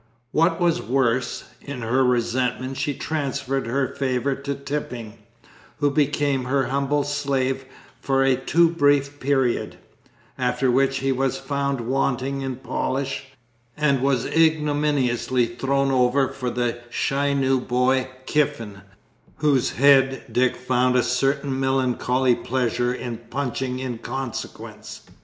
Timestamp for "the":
16.49-16.79